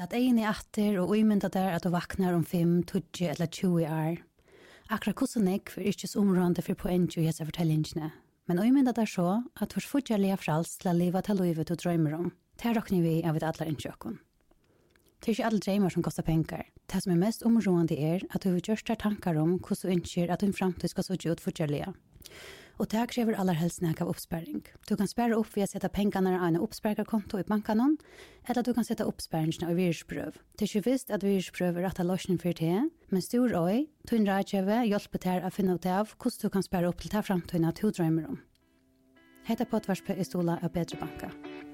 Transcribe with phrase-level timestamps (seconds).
[0.00, 3.82] Lat egin i atter og uimynda der at du vaknar om 5, 20 eller 20
[3.84, 4.22] år.
[4.88, 8.08] Akkurat hvordan jeg er ikke så områdende for poenget i hese fortellingene,
[8.48, 11.76] men uimynda der så at du fortsatt lia frals til å leve til livet du
[11.76, 12.32] drømmer om.
[12.56, 14.16] Det råkner vi av et atler innkjøkken.
[15.20, 16.64] Det er ikke alle drømmer som kostar penger.
[16.88, 20.32] Det som er mest områdende er at du vil gjørst tankar om hvordan du ønsker
[20.32, 21.92] at din framtid skal så ut fortsatt leve
[22.78, 24.62] og det krever aller helst nek av oppsparing.
[24.88, 27.98] Du kan spare upp via att sätta pengarna i en uppspärrarkonto i banken,
[28.44, 30.38] eller du kan sette oppsparingene av virusprøv.
[30.58, 34.16] Det er ikke visst att viruspröv är rätta løsning for det, men stor øy, du
[34.16, 37.24] en rådgivare hjelper til å finna ut av hvordan du kan spare upp til det
[37.24, 38.40] fremtiden at du drømmer om.
[39.44, 41.71] Hette på et varspe i stola av Bedre Banka.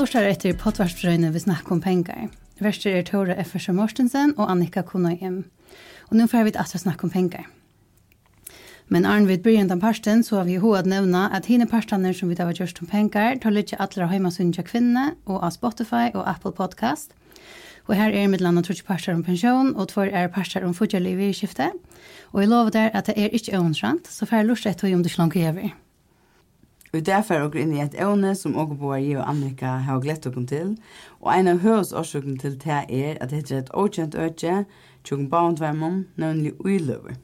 [0.00, 2.30] lustar etter potvarsbrøyne vi snakker om penger.
[2.64, 5.42] Verster er Tora Effersen Mortensen og Annika Kunoyem.
[6.08, 7.44] Og nå får vi at snakke om penger.
[8.88, 12.28] Men Arne vid början av parsten så har vi ju nevna nämna att parstene som
[12.28, 16.28] vi har gjort om penger, tar lite alla hemma synja kvinna och av Spotify och
[16.28, 17.14] Apple Podcast.
[17.86, 21.02] Och här är med landa trutch parstar om pension och två är parstar om fortsatt
[21.02, 21.72] liv i skifte.
[22.22, 24.86] Och jag lovar där att det är inte onsrant så får jag lust att ta
[24.86, 25.70] om det slank över.
[26.92, 30.00] Og derfor er dere inne i et evne som også boar i og Annika har
[30.02, 30.72] glett dere til,
[31.20, 34.64] og en av høres årsøkken til det er at det heter et åkjent øke,
[35.04, 37.14] tjokken barntvermum, nøvnlig uiløver.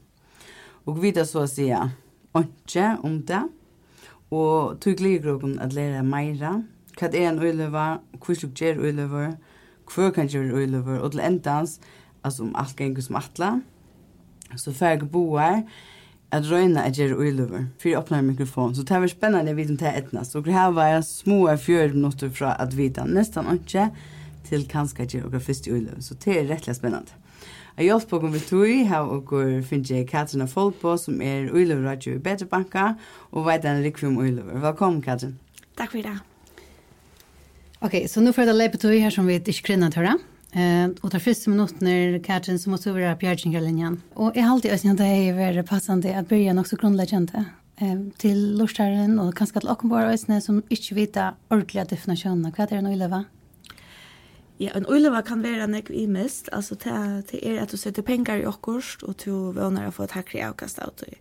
[0.85, 1.67] Og vi så å si
[2.37, 3.43] åkje om det,
[4.31, 6.61] og tog ligger okkur at lære meira,
[6.97, 9.35] hva er en uiløver, hva sluk gjer uiløver,
[9.91, 11.79] hva kan gjøre uiløver, og til endans,
[12.23, 13.51] altså om alt ganger som atla,
[14.55, 15.63] så fer boer,
[16.31, 18.75] at røyna er at uiluver, fyrir for åpner mikrofon.
[18.75, 21.39] Så det var spennende å vite om det er etnast, og her var jeg små
[21.55, 23.89] fjør minutter fra at vite nesten ikke
[24.47, 27.15] til kanskje at gjøre først uiluver, Så det er rettelig spennende.
[27.77, 29.33] Jeg hjelper på kommer tog, her og
[29.63, 32.95] finner jeg Katrina Folbo, som er uiluver radio i Bedebanka,
[33.31, 34.57] og vet en rikvig om uiløver.
[34.59, 35.37] Velkommen, Katrin.
[35.77, 36.15] Takk for det.
[37.85, 40.15] Ok, så nå får jeg da løpe tog her som vi ikke krenner til det.
[40.51, 44.01] Eh, och tar första minuten när Katrin som måste vara pjärtsingarlinjen.
[44.13, 48.57] Och jag har alltid ösnat att det är passande att börja också grundläggande eh, till
[48.57, 52.53] lorstaren och kanske till åkenbara ösnat som inte vita ordentliga definitioner.
[52.57, 53.25] Vad är det en uileva?
[54.57, 56.49] Ja, en uileva kan vara en ekv mest.
[56.49, 60.03] Alltså det, det är att du sätter pengar i åkerst och du vånar att få
[60.03, 61.13] ett hackre avkast av dig.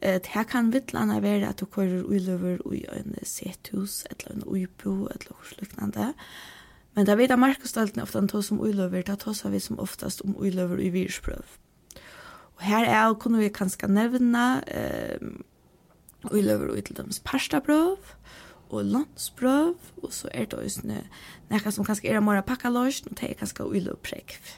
[0.00, 4.90] Det här kan vittlanda vara att du kör uilöver i en sethus eller en uipo
[4.90, 6.12] eller något liknande.
[7.00, 10.34] Men da vet at ofte ofta tar som uilöver, da tar vi som oftast om
[10.36, 11.56] uilöver i virusprøv.
[12.58, 15.16] Og her er kunne vi kanskje nevne eh,
[16.28, 17.96] uilöver i til dems parstapröv,
[18.68, 23.30] og landsprøv, og så er det også noe som kanskje er mer pakkaløst, og det
[23.30, 24.52] er kanskje uilöprekv.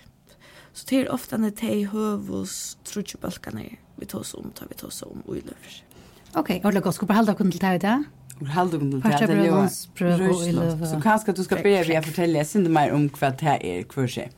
[0.75, 4.91] Så det er ofte når det er høvus trutjebalkane vi tar om, tar vi tar
[5.07, 5.79] om uilöver.
[6.35, 6.95] Ok, okay, ordentlig godt.
[6.95, 8.05] Skal vi behalde dere til det i dag?
[8.43, 9.03] Hvor halde du det?
[9.03, 13.45] Det är Så kanske du ska börja med att fortälla sig mer om vad det
[13.45, 14.31] här är för sig.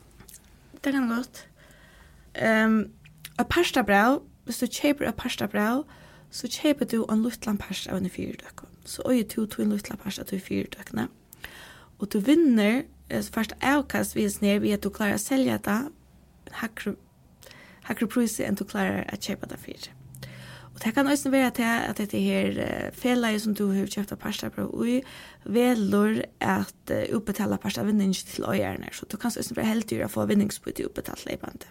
[0.80, 1.46] Det kan gott.
[2.42, 2.90] Um,
[3.38, 5.84] a pasta brau, hvis du kjøper a pasta brau,
[6.30, 8.66] så kjøper du en luttland pasta av en fyrdøk.
[8.84, 11.08] Så øye du to en luttland pasta av fyrdøkene.
[11.98, 12.82] Og du vinner
[13.32, 15.80] først avkast vis ned ved at du klarer å selge det
[16.52, 20.03] hakkere priser enn du klarer å kjøpe det fyrdøk.
[20.74, 24.18] Og det kan også være til at dette her felaget som du har kjøpt av
[24.18, 24.96] parsta på ui,
[25.46, 30.10] velur at uh, utbetala parsta vinning til øyerne, så du kan også være heldig å
[30.10, 31.70] få vinningsbytte utbetalt leibande.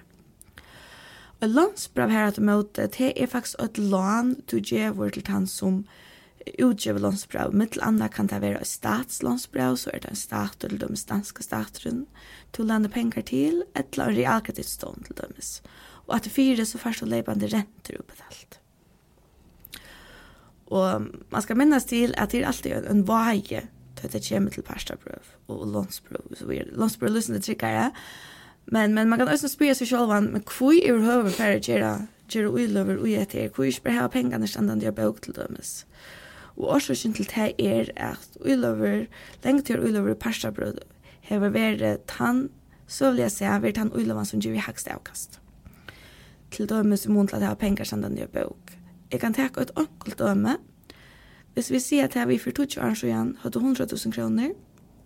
[1.44, 5.48] Og landsbrav her at du møte, det er faktisk et lån du gjør til han
[5.52, 5.84] som
[6.60, 7.54] utgjøver landsbrav.
[7.56, 11.44] Mittel andre kan det være et statslandsbrav, så er det en stat eller de danske
[11.44, 12.06] stateren
[12.56, 15.58] å lande penger til, et eller annet realkreditstånd til dømes.
[16.08, 18.63] Og at det fyrer så først og leibande renter utbetalt.
[20.74, 23.62] Og man skal minnes til at det er alltid en vage
[23.96, 26.36] til at det kommer til pastabröv og lånsbrøv.
[26.36, 27.92] så er Lunchbröv lyssnar till trickare.
[28.66, 32.52] Men men man kan også också spela sig själv men høyere for å gjøre gjøre
[32.52, 33.50] uiløver og gjøre til.
[33.50, 35.86] Hvor er kvui bare här pengarna ständan där bøk til dømes.
[36.58, 39.08] Og også synd til det är att uilöver
[39.44, 40.78] länge till uilöver pastabröv
[41.22, 42.50] har vært tann,
[42.88, 45.40] så vil jeg si, har vært tann uiløver som gjør i hakste avkast.
[46.52, 48.63] Til dømes i mån till att ha pengar ständan där bøk
[49.14, 50.58] Jeg kan ta et enkelt døme.
[51.54, 54.50] Hvis vi sier at vi for 20 år siden hadde 100 000 kroner,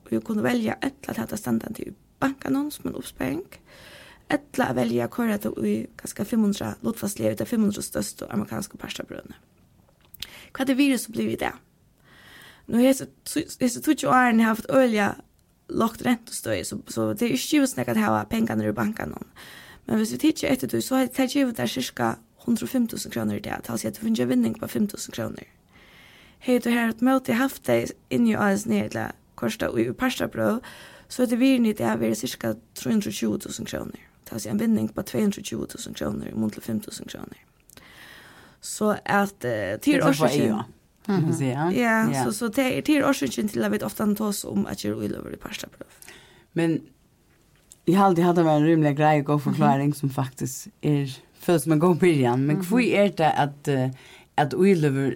[0.05, 3.43] og vi kunne velge et eller annet standard stendte til bankannons som en oppsparing,
[4.29, 9.35] eller annet velge det til i ganske 500 lotfastlige ut av 500 største amerikanske parstabrødene.
[10.55, 11.51] Hva er det virus som blir i det?
[12.67, 15.09] Nå er det 20 årene jeg har fått øye
[15.69, 19.19] lagt rentestøy, så, så det er ikke just snakk at jeg har pengene i bankene.
[19.85, 22.15] Men hvis vi tidser etter det, så har jeg givet der cirka
[22.47, 23.61] 105.000 kronor i det.
[23.65, 25.43] Alltså att du finner vinning på 5.000 kronor.
[26.39, 29.93] Hej du här ett möte jag haft dig in i AS nedla korsta och i
[29.93, 30.59] parstabröv
[31.07, 33.99] så att det blir ni det är cirka 320.000 kronor.
[34.29, 37.37] Alltså en vinning på 220.000 kronor mot 5.000 kronor.
[38.61, 40.63] Så att uh, till årsdagen
[41.09, 41.71] Mm -hmm.
[41.71, 41.71] Ja,
[42.13, 44.83] ja, så så det är till årsdagen till att vi ofta tar oss om att
[44.83, 45.87] göra över i parstabröv.
[46.51, 46.81] Men
[47.85, 51.17] Jag har alltid haft en rymlig grej och förklaring som faktiskt är
[51.47, 53.69] føles som en god byrjan, men hvor er det at,
[54.37, 55.15] at uilever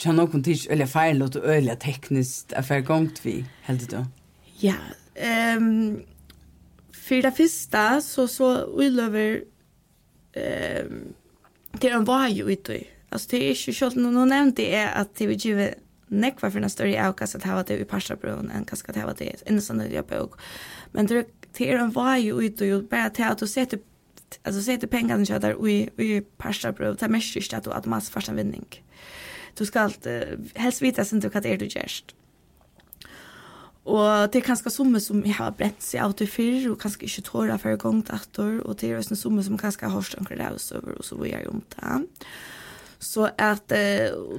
[0.00, 4.00] kan noen tids øyla feil og øyla teknisk affær gongt vi, heldig du?
[4.62, 4.78] Ja,
[5.58, 6.00] um,
[6.94, 9.44] for det første så så uilever
[10.34, 11.14] um,
[11.80, 12.84] det er en vei ute.
[13.10, 15.70] Altså det er ikke selv, nå nevnte jeg at det vil give
[16.14, 19.30] nekva for en større avkast at hava det i parstabrøven enn kanskje at hava det
[19.30, 20.36] i innestående diabog.
[20.92, 21.24] Men det
[21.60, 23.82] er en vei ute, bare til at du setter
[24.42, 26.92] Alltså så heter pengarna som där vi vi pasta bro.
[26.92, 28.66] Det mest just att du att massa fasta vinning.
[29.54, 30.06] Du ska allt
[30.54, 32.04] helst vita sen du vad är du gest.
[33.84, 37.04] Och det är ganska summe som jag har brett sig av till fyr och kanske
[37.04, 40.38] inte tåra för gång att och det är en summe som kanske har stått omkring
[40.38, 42.06] det över och så vad jag gjort det.
[42.98, 43.72] Så att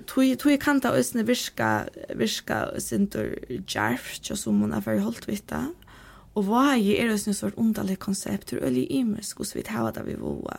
[0.06, 5.74] tog tog kan ta ösne viska viska sinter jarf just som hon har förhållt vita.
[6.36, 9.92] Og vaje er også en sort underlig konsept, det er øyelig imersk hos vi tar
[9.96, 10.58] det vi voa.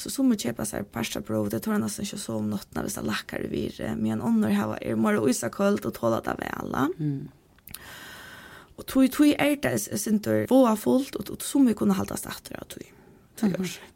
[0.00, 2.86] Så som vi kjøper seg pasta bro, det tar han nesten ikke så om nottene
[2.86, 6.38] hvis det lakker vi vire, men ånder her er mer isa kølt og tåla det
[6.40, 6.86] ved alle.
[6.96, 7.28] Mm.
[8.80, 12.70] Og tog, tog er det sinter voa fullt, og som vi kunne halda starter av
[12.72, 12.88] tog.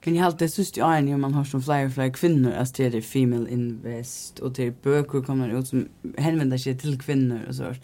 [0.04, 3.00] Men jag alltid syns ju en man har som flyer flyer kvinnor att det är
[3.00, 7.78] female invest och det är böcker kommer ut som hänvänder sig till kvinnor och sånt.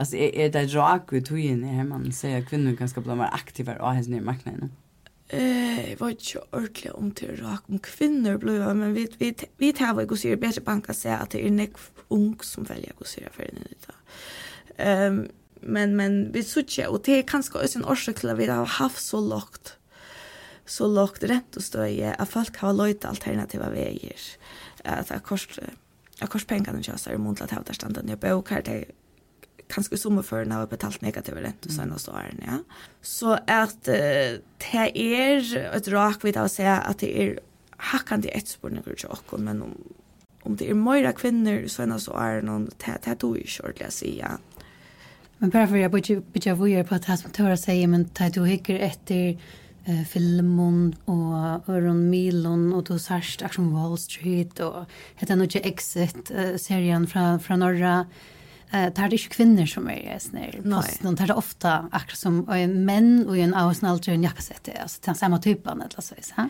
[0.00, 3.30] Alltså är, är det rak vid tiden här man säger att kvinnor ganska blir mer
[3.32, 4.72] aktiva och häns ner marknaden?
[5.28, 9.34] Eh, jag vet inte ordentligt om det är rak om kvinnor blir men vi vi
[9.56, 11.72] vi tar vad går bättre banka säga att det är nek
[12.08, 13.86] ung som väljer att se för den ut.
[14.76, 15.28] Ehm
[15.60, 18.66] men men vi söker och det är kanske också en orsak till att vi har
[18.66, 19.76] haft så lågt
[20.66, 24.16] så lågt räntestöje att folk har löjt alternativa vägar
[24.84, 25.58] att kost
[26.20, 28.84] att kostpengarna så är mot att hävda standarden jag bokar det
[29.70, 32.58] kanske som och för när vi betalt negativ rent och såna så är Ja.
[33.02, 34.38] Så att uh,
[34.72, 37.38] det är ett rak vid att säga att det är
[37.76, 39.74] hackande ett spår när det åkken, men om,
[40.42, 44.38] om det er møyre kvinner de seneste årene, det, det er ju ikke att säga.
[45.38, 48.28] Men bara för jag borde borde vara på att ha som Tora säga men ta
[48.28, 49.38] du hickar efter
[49.86, 54.84] eh filmon och Öron Milon och då särskilt action Wall Street och
[55.16, 58.06] heter nog Exit serien från från norra
[58.70, 63.24] det er ikke kvinner som er i sånne posten, det er ofte akkurat som menn
[63.26, 66.46] og en av sånne alder en jakkesett, altså den samme typen, eller så vis, ja?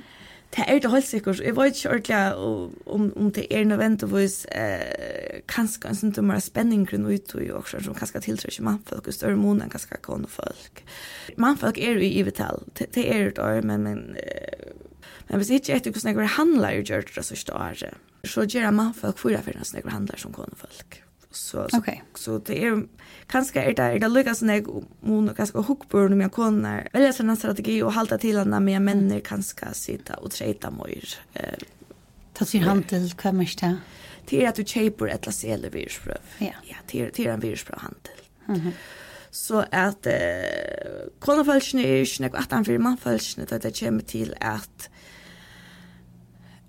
[0.50, 1.40] Det er det helt sikkert.
[1.40, 6.82] Jeg vet ikke ordentlig om, om det er nødvendigvis eh, kanskje en sånn dummere spenning
[6.90, 10.82] grunn ut og også som kanskje tiltrykker mannfolk og større mån enn kanskje konefolk.
[11.38, 14.75] Mannfolk er jo i ivetall, det, det er det, men, men, eh,
[15.28, 17.93] men hvis ikke etter hvordan jeg handler i gjør det så større,
[18.26, 21.05] så gjør mannfolk fyra for hvordan jeg handler som konefolk.
[21.32, 21.97] Så, så, okay.
[22.15, 22.82] så det er
[23.31, 24.62] kanskje er det, är det lyckas när
[25.00, 28.61] mon och kanske kanskje när jag kommer eller så en strategi och hålla till henne
[28.61, 31.19] med mennene kanske sitta och treite mer.
[31.35, 31.59] Eh,
[32.35, 33.78] Ta til handel, hva mer det?
[34.26, 36.54] till att du chaper ett la sel virusprov Ja.
[36.62, 38.12] ja till till det er en virusprøv handel.
[38.49, 38.73] Mm -hmm.
[39.31, 42.78] Så att eh, konefølsene er ikke noe att han fyrir
[43.52, 44.90] att det kommer till att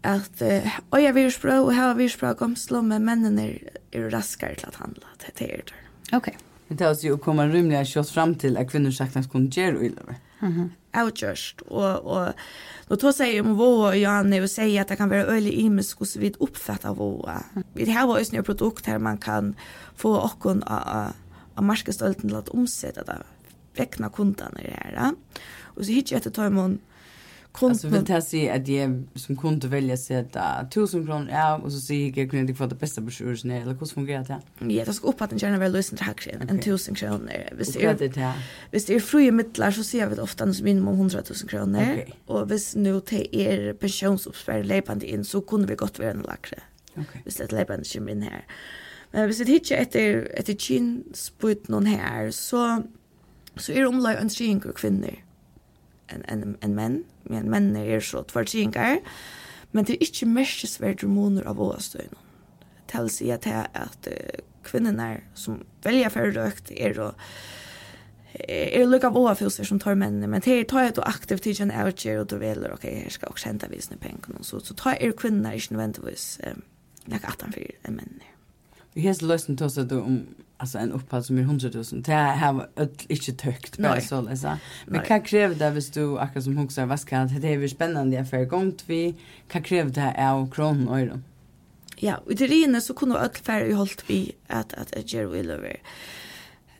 [0.04, 4.80] at uh, øya virusbrø og hava virusbrø komstlå, men mennene er, er raskere til at
[4.82, 5.84] handla til det er der.
[6.18, 6.34] Ok.
[6.70, 9.52] Men det er også jo å komme rymlig kjøtt frem til at kvinner saknas kunne
[9.52, 10.20] gjøre uiløver.
[10.42, 10.70] Mm -hmm.
[10.94, 11.62] Avgjørst.
[11.68, 12.34] Og, og
[12.90, 15.98] nå tar seg om vå og Janne og sier at det kan være øyelig imisk
[15.98, 17.44] hvordan vi oppfatter våa.
[17.76, 19.56] Vi har jo også nye produkt her man kan
[19.96, 21.14] få åkken av,
[21.56, 23.22] av markedstølten til å omsette det
[23.78, 25.14] vekna kundene her.
[25.76, 26.80] Og så hittir jeg etter tøymon
[27.54, 27.72] kunden...
[27.72, 31.80] Alltså vill jag säga att jag som kunde välja sätta tusen kronor ja, och så
[31.80, 34.74] säger jag att jag kunde inte få det bästa beskydelsen eller hur fungerar det?
[34.74, 37.32] Ja, det ska upp att den gärna väl lösen till högre än tusen kronor.
[37.52, 38.34] Hvis Visst är det här?
[38.72, 41.82] Hvis det är fria mittlar så ser vi det ofta som minimum 100 000 kronor.
[41.82, 42.06] Okay.
[42.26, 46.60] Och hvis nu till er pensionsuppspärr löpande in så kunde vi gott vara en lagre.
[46.96, 47.22] Okay.
[47.24, 48.46] Hvis det löpande kommer in här.
[49.12, 52.84] Men hvis det hittar efter, efter kinsput någon här så,
[53.56, 55.08] så är det omlag en tjejning kvinnor.
[55.08, 55.31] Mm
[56.14, 59.00] en en, en menn, men menn er så tvartringar,
[59.72, 62.20] men det er ikke merkesvært hormoner av åstøyne.
[62.92, 64.08] Det vil si at, at
[64.64, 67.14] kvinnorna som väljer för rökt är då
[68.48, 70.30] är lukka av åa fylser som tar männen.
[70.30, 72.84] men det er ta et og aktivt tid kjenner jeg ikke, og du veler, ok,
[72.84, 76.56] her skal også hente visne pengene, så, så ta er kvinnorna inte nödvändigtvis eh,
[77.06, 78.31] lagt 18 för en mennene.
[78.94, 80.26] Vi har så lösen till oss att om
[80.58, 81.84] alltså en upphall som är 100 000.
[82.02, 82.70] Det har var
[83.10, 84.60] inte tökt bara så läsa.
[84.86, 88.16] Men vad kräver det hvis du akkurat som huxar vad ska det är väl spännande
[88.16, 89.16] jag för gång vi
[89.52, 91.24] vad kräver det av kron och öron.
[91.96, 95.28] Ja, och det är så kunde öll färre i hållt vi att att att göra
[95.28, 95.78] vill över.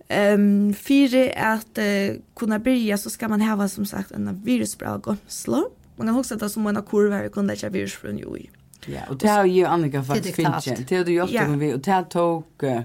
[0.08, 5.70] Ehm för att uh, kunna börja så ska man ha som sagt en virusbra gomslo.
[5.96, 8.61] Man kan också det som en kurva kunde jag virus från ju.
[8.86, 10.66] Ja, och det har ju Annika faktiskt finns.
[10.88, 12.82] Det har du gjort med vi och det tog uh,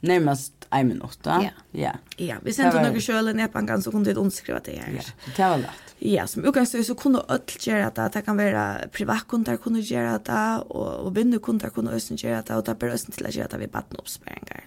[0.00, 1.18] närmast en minut.
[1.22, 1.44] Ja.
[1.70, 1.92] Ja.
[2.16, 4.92] Ja, vi sent några sköle ner på en ganska kunde ett underskriva det här.
[4.96, 5.02] Ja,
[5.36, 5.70] det var lätt.
[5.98, 10.64] Ja, som utgangspunkt så kunne öll gjøre det, det kan være privatkunder kunne gjøre det
[10.68, 13.48] og, og vinnerkunder kunne også gjøre det og det er bare også til å gjøre
[13.52, 14.66] det ved barnuppspärringar.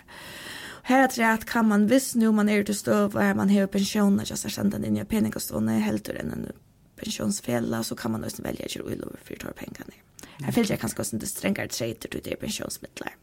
[0.88, 3.68] Her er det att kan man hvis nu man er til støv, og man har
[3.68, 6.52] pensjoner, så er sända inn i penningastorna helt ur en
[6.98, 9.94] pensionsfälla så kan man också välja att göra över för ta pengarna.
[10.40, 13.16] Här finns jag kanske också inte strängare trader till det pensionsmedlar.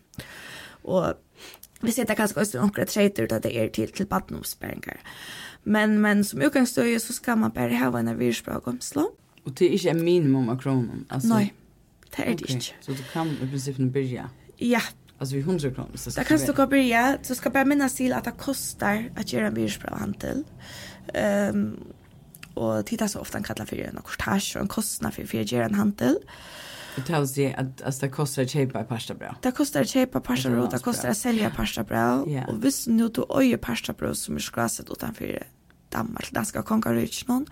[0.67, 1.05] Och
[1.81, 5.01] vi ser det kanske också några trader där det är till till badnomspengar.
[5.63, 9.07] Men men som utgångsstöje så ska man bara ha en virusbråkomsla.
[9.45, 11.05] Och det är inte en minimum av kronan.
[11.09, 11.55] Alltså, Nej,
[12.17, 12.55] det är det okay.
[12.55, 12.67] inte.
[12.81, 14.31] Så du kan i princip börja?
[14.57, 14.81] Ja,
[15.19, 15.91] Alltså vi 100 kronor.
[15.95, 17.19] Så det kan du gå börja.
[17.23, 20.45] Så ska bara minnas till att det kostar att göra en byråsbra handel.
[21.15, 21.57] Ehm...
[21.57, 21.85] Um,
[22.55, 25.65] och titta så ofta kallar för en kortage och en kostnad för för att göra
[25.65, 26.17] en handel.
[26.97, 29.37] Det tar sig att att det kostar att köpa pasta bra.
[29.41, 32.29] Det kostar att köpa pasta bra, det kostar att sälja pasta bra.
[32.29, 32.49] Yeah.
[32.49, 35.43] Och visst nu du öje pasta bra som är skrasat utanför
[35.89, 36.63] Danmark, danska
[37.27, 37.47] någon.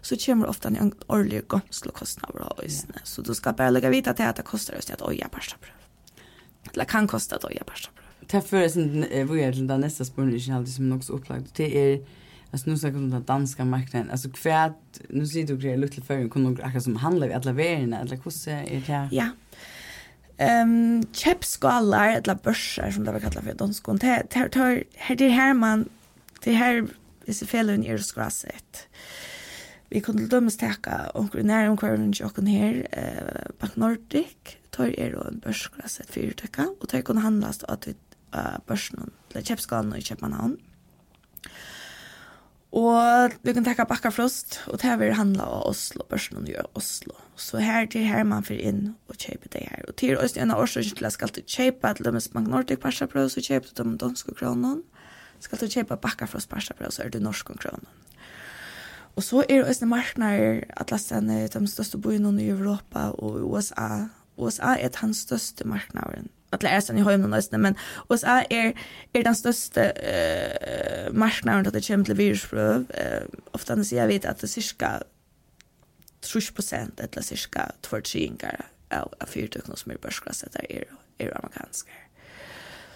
[0.00, 3.00] så kommer ofta en årlig gångslokostnad bra yeah.
[3.04, 5.70] Så du ska bara lägga vita till att det kostar just att öja pasta bra.
[6.74, 8.04] Det kan kosta att öja pasta bra.
[8.20, 11.54] Det för sen vad är det nästa spår som alltid som något upplagt.
[11.54, 12.06] Det är
[12.50, 14.10] alltså nu snackar om den danska marknaden.
[14.10, 17.52] Alltså kvärt nu ser du grejer lite för kunde några akkurat som handlar i alla
[17.52, 19.28] vägarna eller hur är det ja.
[20.38, 25.88] Ehm chepskallar eller börsar som det var kallat för danskon det här det här man
[26.44, 26.86] det här
[27.26, 28.88] är så fel en erskrasset
[29.88, 35.12] vi kunde til dømes när onkur nær omkvarven tjokken här eh, Bank Nordic, tar er
[35.12, 37.78] då en börskrasset för att täcka och tar kan handlas av
[38.34, 40.56] uh, börsen eller kjøpskalen och i Kjøpmanhavn.
[42.76, 47.14] Og vi kan takka Bakkafrost, og det vil handla av Oslo, børsen og Oslo.
[47.36, 49.86] Så her til her man fyrir inn og kjøper det her.
[49.88, 52.82] Og til oss en av årsøkjen til jeg skal til kjøpe et Lømmes Bank Nordic
[52.82, 54.82] parsabrød, så kjøper du de danske kronen.
[55.40, 57.88] Skal du kjøpe Bakkafrost parsabrød, så er det norske kronen.
[59.16, 64.08] Og så er det også marknader, atlasen er de største boende i Europa og USA.
[64.36, 67.74] USA er den største marknaden att lära sig i hemmen nästan men
[68.08, 68.74] och så är
[69.12, 73.94] är den största eh uh, marknaden att det kommer till virusprov eh, uh, ofta när
[73.94, 75.02] jag vet att det cirka
[76.24, 80.84] 30% eller cirka 2-3 av av fyrtökna som är börsklassat där är
[81.18, 81.92] är amerikanska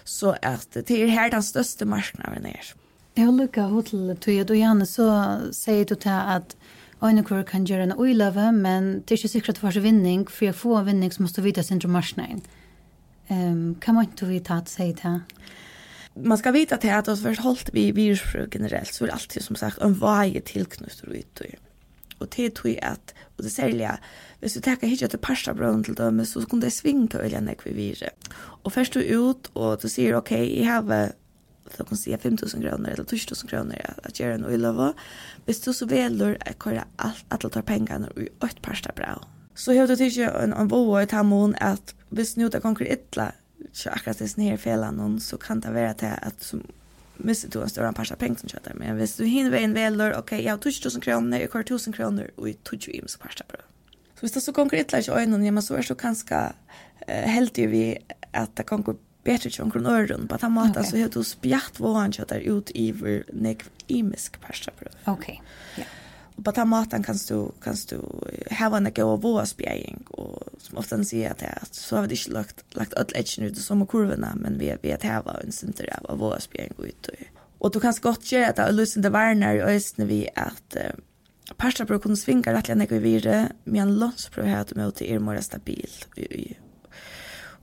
[0.03, 2.73] så att det är här den största marknaden är
[3.13, 6.55] Jag lukkar hotell till Tuja och Janne så säger du till att
[7.01, 10.55] Ojna kan göra en ojlöve, men det är inte säkert för sig vinning, för jag
[10.55, 12.31] får vinning så måste vi vita sin marknaden.
[12.31, 12.41] Mm.
[13.31, 15.21] Ehm kan man inte vita att säga det
[16.13, 19.55] man ska veta till att oss förhållt vi virusfrö generellt så är det alltid som
[19.55, 21.41] sagt en varje tillknut och ut
[22.17, 23.99] Och det tror jag att, och det särliga,
[24.39, 27.55] hvis du tackar hit till pasta brön till dem så skulle det svinga öliga när
[27.63, 28.03] vi virus.
[28.35, 31.11] Och först du ut och du säger okej, okay, jag har
[31.77, 34.93] så kan säga 5000 kronor eller 2000 kronor att göra en öllava.
[35.45, 38.07] Hvis du så väljer att köra allt, att ta pengarna
[38.39, 39.19] och ett pasta brön.
[39.55, 43.31] Så har du tycker en, en våg i tamon att hvis nu det konkret illa
[43.73, 46.63] så akkurat det snär felan någon så kan det vara det att som
[47.17, 50.19] miste du en större passa pengar som köter men hvis du hinner en välor okej
[50.19, 53.59] okay, jag har 1000 kronor jag har 1000 kronor och i touch ims passa bra
[54.15, 56.53] så hvis det så konkret illa så ögonen ja men så är så ganska
[57.07, 57.97] helt ju vi
[58.31, 60.27] att det kan gå bättre till från öron.
[60.27, 62.93] på att han matar så heter du spjatt vad han köter ut i
[63.33, 65.41] nek imisk passa bra okej
[65.77, 65.83] ja.
[66.41, 68.01] Och på den maten kan du, kan du
[68.49, 70.03] häva en gå av vår spjäring.
[70.09, 73.45] Och som ofta säger att det att så har vi inte lagt, lagt öll edgen
[73.45, 77.07] ut i som kurvorna, men vi vi har häva en center av vår spjäring ut.
[77.07, 77.15] Och
[77.57, 80.81] och du kan gott göra att det är lusande värnar i östen vi att äh,
[81.57, 85.41] Parsta bror kunde svinga rätt länge vi vidare, men lånsprov här att möta er mer
[85.41, 85.89] stabil.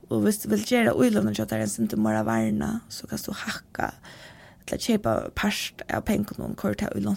[0.07, 3.93] Och visst du vill göra ojlovna tjötar en center mer värna så kan du hacka
[4.69, 7.15] eller köpa parst av pengarna och korta ojlovna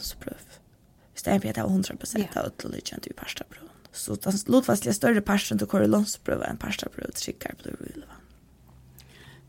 [1.22, 3.68] Så det er 100% av utlutjent i parstabrøven.
[3.92, 8.11] Så den lotvastlige større parsten til Kåre Lånsbrøven enn pastabrøven til Kikkar blir vilva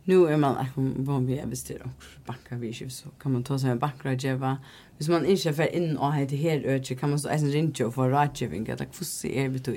[0.03, 1.79] nu är man att man vad vi är visst det
[2.25, 4.57] backar vi ju så kan man ta sig en backra
[4.97, 7.93] Hvis man inte för in och heter här öde kan man så ens ringa och
[7.93, 9.71] få rådgivning att få se är vi då.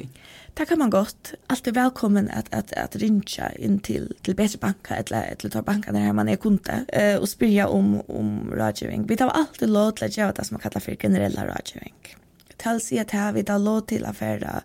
[0.55, 1.35] Det kan man gott.
[1.47, 5.63] Allt är välkommen att att att ringa in till till bättre banka eller eller ta
[5.63, 9.07] banka när man är kunde eh och spyrja om om rådgivning.
[9.07, 11.95] Vi tar alltid låt att lägga det som man kallar för generella rådgivning.
[12.57, 14.61] Tals i att här vi tar låt till affärer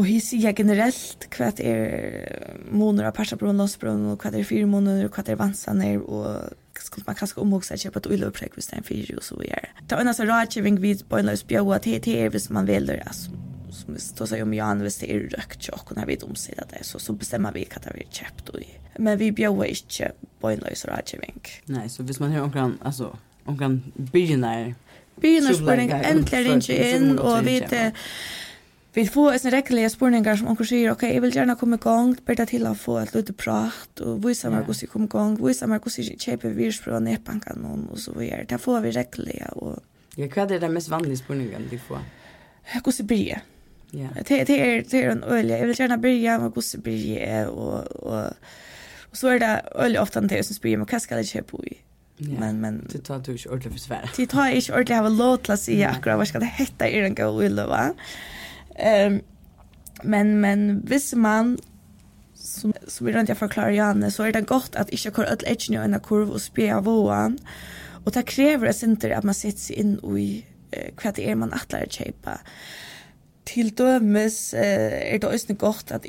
[0.00, 5.10] Og his sier generelt hva er måneder av persabron, lossbron, og hva er fire måneder,
[5.12, 8.80] hva er vansaner, og skulle man kanskje omhugsa kjøpe et uilo prek hvis det er
[8.80, 9.72] en fyrir og så videre.
[9.84, 13.34] Det er en altså rådgivning vid bøgnløs bjøa til det er hvis man velger, altså,
[13.72, 16.68] som vi tog seg om Jan, hvis det er røkt tjokk, og når vi domsider
[16.72, 18.64] det, så, så bestemmer vi hva det er kjøpt og.
[18.98, 21.42] Men vi bjøa ikke bøgnløs rådgivning.
[21.72, 23.12] Nei, så hvis man har omkran, altså,
[23.44, 23.82] omkran
[24.12, 24.72] byrjinær,
[25.20, 27.92] byrjinær spurning, endelig ringer inn, og vi til,
[28.94, 32.36] Vi får en rekkeliga spurningar som onker sier, ok, jeg vil gjerne komme gong, ber
[32.36, 35.38] det til å få et lite prat, og vise meg hvordan jeg kommer i gang,
[35.40, 38.44] vise meg hvordan jeg kjøper virusprøv og nedbanker noen, og så videre.
[38.50, 39.48] Det får vi rekkeliga.
[39.64, 39.78] Og...
[40.20, 42.04] Ja, hva er det mest vanlige spurningene de får?
[42.74, 43.40] Hvordan jeg blir?
[43.92, 44.10] Ja.
[44.16, 45.48] Det, det, er, det er en øye.
[45.48, 48.52] Jeg vil gjerne begynne med hvordan jeg blir og, og,
[49.10, 51.64] og så er det øye ofte til jeg som spør, men hva skal jeg kjøpe
[51.68, 51.78] i?
[52.22, 54.10] Ja, Men men det tar du inte ordentligt för svär.
[54.16, 57.00] Det tar inte ordentligt att ha låt la sig akkurat vad ska det heta i
[57.00, 57.94] den gå ulla va?
[58.76, 59.20] Ehm
[60.02, 61.58] men, men visst man
[62.34, 65.42] som som vill rent jag förklarar Janne så är det gott att inte köra ett
[65.46, 67.38] edge nu i en kurv och spela våan.
[68.04, 71.34] Och det kräver det inte att man sätter sig in i eh, vad det är
[71.34, 72.40] man attlar att köpa.
[73.44, 76.06] Till dömes eh, är det också gott att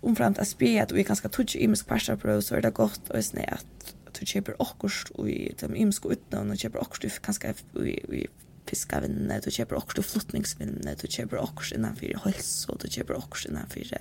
[0.00, 3.10] omframt att spela att vi ganska touch i misk pasta pro så är det gott
[3.10, 7.54] och snä att du köper också i de imsko utan och köper också du kanske
[7.76, 8.26] i
[8.70, 13.92] fiskavinne, du kjøper okkur til flottningsvinne, du kjøper okkur innanfyr helse, du kjøper okkur innanfyr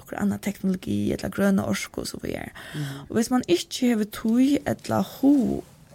[0.00, 2.52] okkur annan teknologi, eller grøna orsko, og så videre.
[2.74, 3.00] Mm.
[3.08, 5.34] Og hvis man ikke hever tog, eller ho,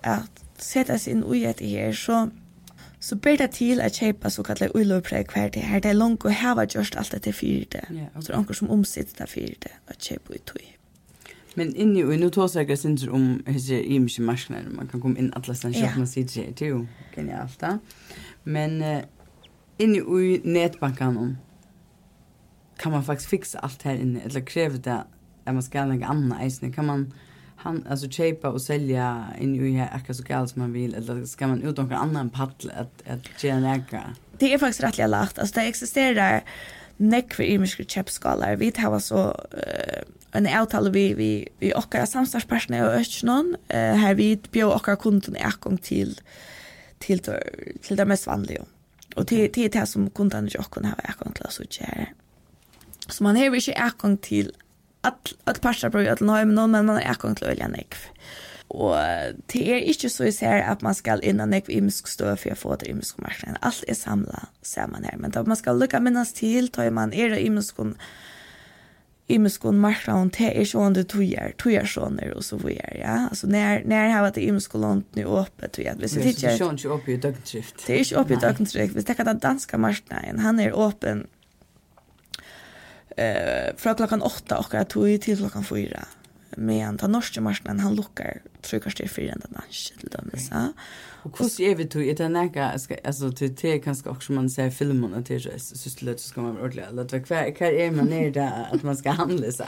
[0.05, 2.27] at sette seg inn ui etter her, så
[2.99, 6.25] så ber det til at kjøpa så kallet ulovpreg hver det her, det er langt
[6.25, 7.83] å heva gjørst alt dette fyrt det.
[7.93, 8.21] Yeah, okay.
[8.21, 10.65] Så det er anker som omsitter det fyrt det, at kjøpa ui tog.
[11.57, 15.17] Men inni i nu tås jeg syns om hur i mycket marknader man kan komma
[15.17, 17.79] in alla stan köpa sig det det jo genialt da.
[18.43, 19.01] Men uh,
[19.77, 21.37] inne i om,
[22.77, 25.03] kan man faktiskt fixa allt här inne eller krever det
[25.45, 27.13] at man skal lägga andra isen kan man
[27.55, 31.25] han alltså köpa och sälja in i här akka så galt som man vill eller
[31.25, 33.83] ska man ut någon annan paddel att att tjäna
[34.39, 35.39] Det är faktiskt rätt lagt.
[35.39, 36.43] Alltså det existerar
[36.97, 38.57] nekve imiske kjepskalar.
[38.61, 40.01] Vi tar så uh,
[40.37, 41.31] en avtale vi, vi,
[41.61, 46.15] vi okkar samstagspartner og Øtjnån, uh, her vi bjør okkar kunden ekong til,
[47.03, 47.37] til, til,
[47.85, 48.65] til det mest vanlige.
[49.17, 52.09] Og til, til det som kunden ikke okkar har ekong til å sitte.
[53.07, 54.51] Så man har ikke ekong til
[55.07, 58.13] at, at parter på Øtjnån, men man har ekong til å gjøre nekve.
[58.69, 58.95] Og
[59.53, 62.59] det er ikke så jeg ser at man skal innan jeg imisk stå for å
[62.59, 63.59] få det imisk marknaden.
[63.63, 65.15] Alt er samlet ser man her.
[65.21, 67.93] Men da man skal lykke minnes til, tar man er det imiske
[69.27, 73.15] imiskon marknaden, te er sånn det tøyer, tøyer sånne og så videre, ja.
[73.27, 75.99] Altså, når, når har vært imiskon lånt nå åpet, tror jeg.
[75.99, 77.81] hvis jeg Det er ikke oppe i døgntrykt.
[77.83, 78.95] Det er ikke oppe i døgntrykt.
[78.95, 81.25] Hvis det er den danske marknaden, han er åpen
[83.17, 86.07] eh, fra klokken åtta akkurat tog til klokken fyra
[86.57, 90.31] medan den norske marknaden han lukkar tror kanske det är fyra ända dans till dem
[90.37, 90.73] så.
[91.23, 94.69] Och hur ser vi då i den här alltså till te kanske också man ser
[94.69, 97.91] filmen att det är så slut så ska man ordla eller vad kvar kan är
[97.91, 99.63] man ner där att man ska handla så.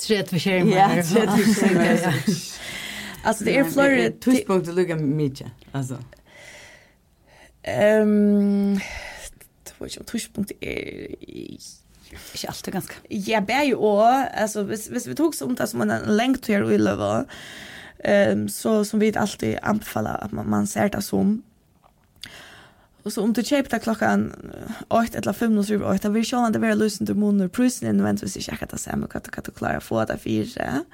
[0.00, 0.72] Trätt för skärmar.
[0.72, 2.14] Ja, trätt för skärmar.
[3.24, 5.98] Alltså det är flera tidpunkt att lugga mycket alltså.
[7.62, 8.80] Ehm um,
[9.64, 11.16] det var ju tidpunkt är
[12.12, 12.98] Ikke alt er ganske.
[13.10, 16.76] Ja, ber jo også, altså, hvis, hvis vi tog sånt som en lengt til å
[16.76, 17.12] løve,
[18.04, 21.40] um, så som vi alltid anbefaler at man, man ser det som,
[23.04, 24.28] Og så om du kjøper det klokkan
[24.94, 27.48] 8 eller 5 og 7 og 8, da vil sjående være løsende til måneder.
[27.50, 30.84] Prusen er nødvendigvis ikke akkurat det samme, hva du klarer å få det fire.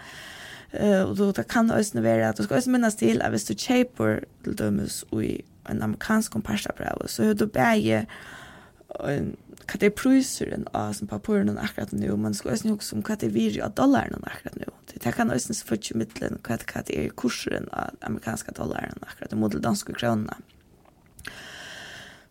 [0.73, 3.45] Uh, og da kan det også være at du skal også minnes til at hvis
[3.45, 5.35] du kjøper til dømes i
[5.69, 8.07] en amerikansk komparstabrev, så har du bare
[9.05, 9.35] en
[9.67, 13.17] hva det er pruseren av som papuren akkurat nå, man skal også huske om hva
[13.21, 14.71] det er viri av dollaren akkurat nå.
[14.95, 19.59] Det kan også få ikke middelen hva det er kurseren av amerikanska dollaren akkurat mot
[19.63, 20.39] danske kronene.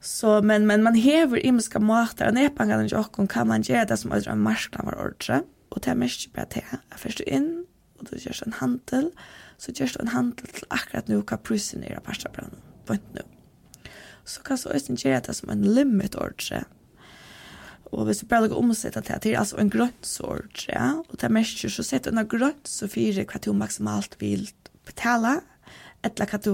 [0.08, 3.98] Så, men, men man hever imiska måter, og nedpangene til åkken kan man gjøre det
[4.00, 5.42] som øyne en marknad var ordre,
[5.74, 6.64] og det er mest bra til.
[6.72, 7.50] Jeg først inn,
[7.98, 9.10] og du gjør en handel,
[9.58, 13.26] så gjør du en handel til akkurat nå hva prusen er av parstabrannen, vant nå.
[14.28, 16.64] Så kan så også gjøre det som en limit ordre,
[17.92, 21.28] Og hvis du bare lukker omsett at det er altså en grønnsord, ja, og det
[21.28, 24.50] er mest så sett under grønt så fire hva du maksimalt vil
[24.88, 25.40] betale,
[26.06, 26.52] eller hva du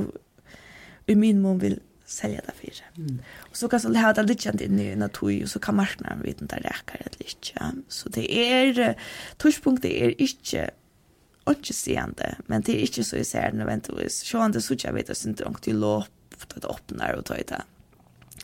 [1.10, 2.86] i minimum vil selja det fire.
[3.00, 3.17] Mm.
[3.50, 6.24] Og så kan du ha det litt kjent inn i natur, og så kan marknaden
[6.26, 7.56] vite om det reker eller ikke.
[7.58, 7.72] Ja.
[7.89, 8.96] Så det er,
[9.41, 10.69] torspunktet er ikke
[11.50, 14.22] ikke seende, men det er ikke så jeg ser nødvendigvis.
[14.24, 16.06] Sjående så ikke jeg vet jeg synes det er ikke lov,
[16.54, 17.60] det åpner og tøy det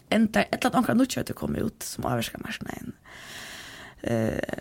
[0.10, 2.94] enda ett eller annat något kött kommer ut som avskar marknaden.
[4.02, 4.60] Eh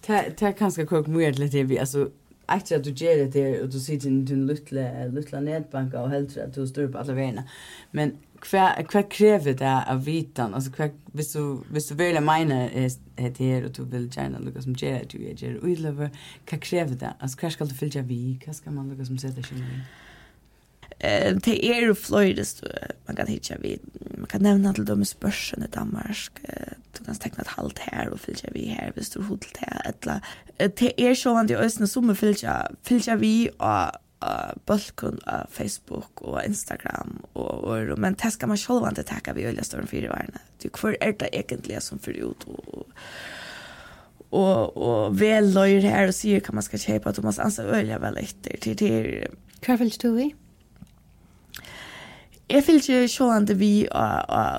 [0.00, 2.10] ta ta kanske kok mer lite vi alltså
[2.50, 6.10] Akta at du gjør det der, og du sitter i din lilla lilla nedbanka, og
[6.10, 7.44] helt at du står på alle vägarna.
[7.92, 12.64] Men hva, hva krever det av vitan Altså, hva, hvis, du hvis du vill mena
[12.72, 16.10] det her, og du vil gjerne lukka som gjør det, du ger och lover
[16.50, 19.42] hva krever det Altså, hva skal du fylla vi Hva skal man lukka som sätter
[19.42, 19.62] sig
[21.00, 22.62] eh det er ju flöjdes
[23.06, 23.78] man kan hitta vi
[24.18, 26.30] man kan nämna till dem spörsen i Danmark
[26.98, 30.20] du kan teckna ett halt här och fylla vi här visst du hotell här eller
[30.58, 34.00] det så vant i ösna summe fylla fylla vi och
[34.66, 39.34] bulkun av Facebook og Instagram og, og men det skal man selv vant til takke
[39.36, 40.42] vi øyne større fire årene.
[40.62, 42.90] Du, hvor er det egentlig som fyrer ut og,
[44.30, 47.64] og, og vel løyer her og sier hva man skal kjøpe at du må Ansa
[47.64, 49.10] øyne vel etter til til
[49.64, 50.30] Hva vil du i?
[52.50, 53.96] jag vill ju se inte vi og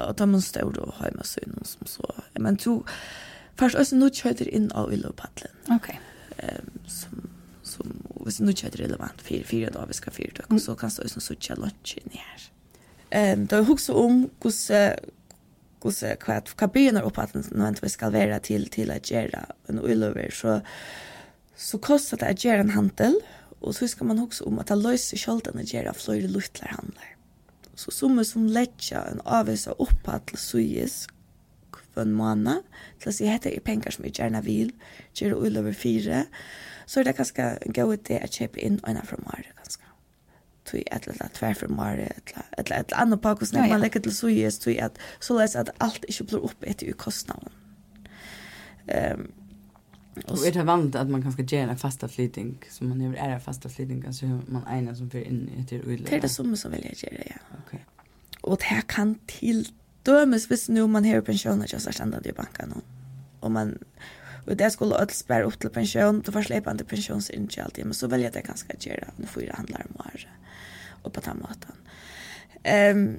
[0.07, 2.85] ta ta man og ha med så någon som så men to,
[3.59, 5.51] først også nå kjøter inn av illopatlen.
[5.69, 5.89] Ok.
[6.43, 7.29] Um, som
[7.63, 7.91] som
[8.25, 11.19] hvis nå kjøter relevant fire, fire dagar vi ska fyra dagar så kan det så
[11.19, 12.47] så lunch inn her.
[13.11, 14.95] Um, da jeg husker om hvordan
[15.83, 20.31] hur kvart kabiner upp att nu vi skal være til til att göra en ulover
[20.31, 20.61] så
[21.55, 23.15] så kostar det att göra en handel
[23.61, 27.10] og så skal man också om at det löser skölden att göra flöjde luttlar handlar.
[27.81, 31.07] Så som som letja en avvisa oppa til suyes
[31.73, 32.65] kvann måned,
[33.01, 34.69] til å si hette er penger som vi gjerne vil,
[35.17, 36.25] gjør det ulover fire,
[36.85, 39.87] så er det ganske gøy til å kjøpe inn øyne fra Mare, ganske.
[40.69, 44.05] Tui et eller annet tver fra Mare, et eller annet annet på hvordan man legger
[44.05, 47.57] til suyes, tui at så leis at alt ikke blir oppe etter ukostnaden.
[48.91, 49.29] Um,
[50.27, 53.39] Och är det vanligt att man kanske gör en fasta flytning som man gör är
[53.39, 55.77] fasta flytning alltså man ena som för in i det.
[56.09, 57.35] Det är det som som vill jag göra ja.
[57.49, 57.61] Okej.
[57.65, 57.79] Okay.
[58.41, 59.67] Och det här kan till
[60.03, 61.91] dömes visst nu man har pension och så
[62.23, 62.81] det i banken nu.
[63.39, 63.77] Och man
[64.45, 66.83] och det skulle öll spara upp till pension då får släpa inte
[67.63, 70.05] alltid, men så väljer jag det ganska att göra nu får det handlar om
[71.01, 71.75] och på tamatan.
[72.63, 73.17] Ehm um,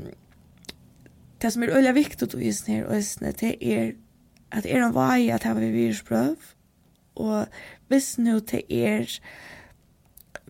[1.38, 2.94] det som är öliga viktigt och just ner och
[3.38, 3.94] det är
[4.50, 6.36] att er en vaj att ha vi viruspröv
[7.14, 7.46] og
[7.88, 9.18] hvis nu det er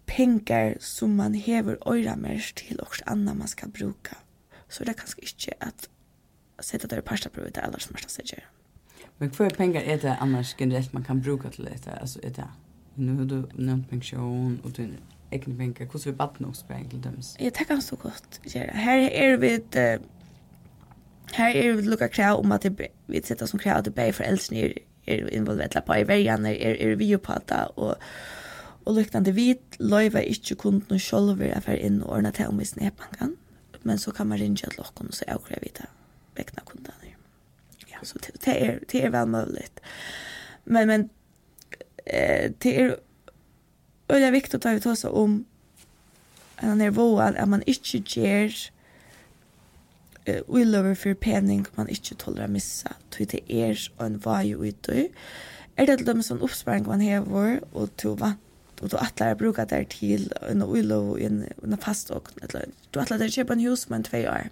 [0.07, 4.16] pengar som man hever øyra mer til og anna man skal bruka,
[4.68, 5.88] så er det kanskje ikke at
[6.61, 8.42] sette det i parstaprøve til aller smørsta seg
[9.18, 12.01] Men hva pengar er det annars generelt man kan bruka til dette?
[12.01, 12.46] Altså er det,
[12.96, 14.83] nu har du nevnt pensjon og du
[15.33, 17.37] egne pengar, hvordan vil baden også på enkelt dømes?
[17.40, 18.77] Jeg tenker så godt, Gjera.
[18.77, 19.77] Her er vi et,
[21.35, 22.66] her er vi lukka krav om at
[23.07, 24.75] vi setter som krav at det bare foreldrene
[25.06, 27.96] er involvert på i verjaner, er, er vi jo på det, og,
[28.84, 32.68] og lyktende vi løyve ikke kunden selv å være inn og ordne til om vi
[32.68, 33.36] snedbanken,
[33.82, 35.88] men så kan man ringe til lokken og så avgrever vi det
[36.38, 37.14] vekkene kundene.
[37.90, 39.66] Ja, så det det er, det er vel mulig.
[40.64, 41.10] Men, men
[42.06, 42.94] eh, det er
[44.08, 45.42] veldig viktig å ta ut også om
[46.62, 48.54] en nivå at man ikke gjør
[50.28, 55.11] uh, uiløver for pening man ikke tåler å missa, tog det er en vei utøy.
[55.76, 58.40] Er det til dem som oppsparing man hever, og to vant
[58.82, 63.22] og du atlar å bruka der til en uilov og en fast og du atlar
[63.22, 64.50] å kjøpe en hus med en tvei år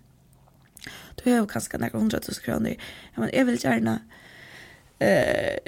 [1.18, 3.96] du har kanskje nærmere hundra tusen kroner ja, men jeg vil gjerne
[5.02, 5.58] eh,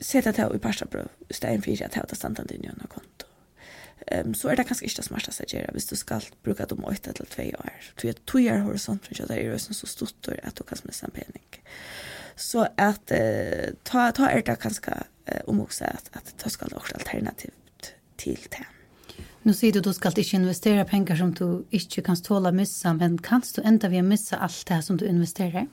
[0.00, 3.25] sette det i parstabrøv i stedet for at jeg har standard i en konto
[4.12, 6.84] um, så er det kanskje ikke det smarteste å gjøre hvis du skal bruke dem
[6.84, 7.90] 8 eller 2 år.
[7.96, 11.16] Du vet, 2 år horisont, tror det er så stort at du kan miste en
[11.16, 11.60] pening.
[12.36, 16.98] Så at, uh, ta, ta er det kanskje uh, omvokse at, at det skal være
[17.00, 18.66] alternativt til det.
[19.46, 23.18] Nu säger du du ska inte investera pengar som du inte kan tåla missa, men
[23.18, 25.66] kan du enda ved missa allt det som du investerar?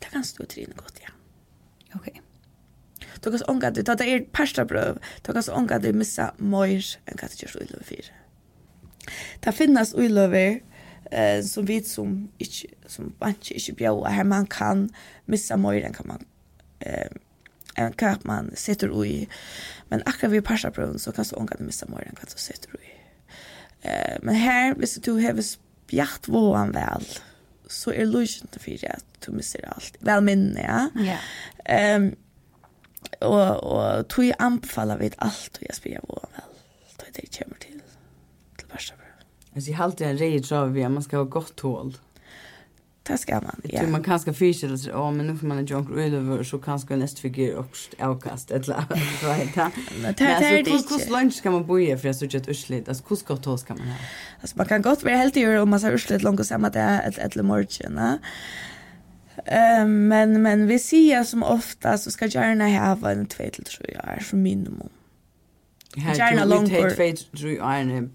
[0.00, 1.10] Det kan du trine gott, ja.
[1.94, 2.10] Okej.
[2.12, 2.29] Okay.
[3.22, 6.74] Du kan ånga du, ta det er persta brøv, du kan ånga du missa mer
[7.06, 8.18] enn hva du gjørs uiløver fire.
[9.44, 10.60] Det finnes uiløver
[11.10, 14.88] eh, som vet som ikke, som ikke, ikke bjøver her, man kan
[15.30, 16.24] missa mer enn hva man
[16.86, 17.10] eh,
[17.80, 19.26] enn hva man sitter ui.
[19.90, 22.38] Men akkurat vi persta brøven så kan du ånga du missa mer enn hva du
[22.40, 22.94] sitter ui.
[23.82, 27.06] Eh, men her, hvis du har spjatt våan vel,
[27.70, 29.96] så er løsjent for at du misser alt.
[30.04, 30.88] Vel minne, ja.
[30.98, 31.20] Ja.
[31.68, 31.96] Yeah.
[31.96, 32.12] Um,
[33.20, 36.46] og, og tog jeg anbefaler vidt alt og jeg spyrer på vel,
[36.98, 37.80] tog jeg det kommer til,
[38.58, 39.08] til bæsta bra.
[39.54, 41.96] Altså, jeg halte en rei trav vi, man skal ha gott tål.
[43.08, 43.82] Det skal man, ja.
[43.88, 46.78] Man kan skal fyrkjela seg, å, men nu får man en junk ulover, så kan
[46.78, 49.66] skal neste figur oppst avkast, et eller annet, right, ha?
[49.96, 53.24] Men altså, hos lunch kan man boje, for jeg synes ikke et urslit, altså, hos
[53.26, 53.96] godt tål skal man ha?
[54.42, 57.18] Altså, man kan godt være heldig, om man ser urslit langt og samme det, et
[57.32, 58.12] eller morgen, ja.
[59.46, 63.96] Eh, men men vi ser som ofta så ska gärna ha en två till tre
[63.96, 64.88] år som minimum.
[65.96, 68.08] Gärna långt för två till tre år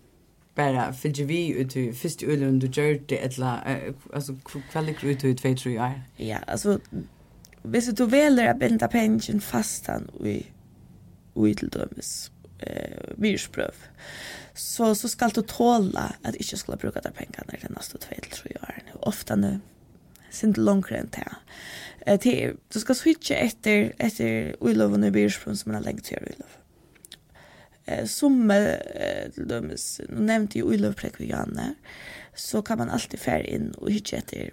[0.56, 3.64] bara för vi ut i första ölen du gör det ettla
[4.14, 4.36] alltså
[4.72, 6.02] kvällig ut i två tre år.
[6.18, 6.80] Ja, alltså
[7.64, 10.46] hvis du väljer att binda pension fastan i
[11.48, 13.76] i till dömes eh virusprøv.
[14.54, 18.32] Så så skal du tåla at ikkje skulle bruka der pengane de neste 2 til
[18.32, 18.92] 3 årene.
[19.02, 19.60] Ofta nu
[20.36, 21.28] sint långre enn det.
[22.06, 26.22] Eh, til, du skal switcha etter, etter uloven i byrsprung som man har lengt til
[26.22, 26.62] uloven.
[27.86, 31.76] Eh, som eh, til dømes, nå nevnte jo Janne
[32.36, 34.52] så kan man alltid fære inn og hitje etter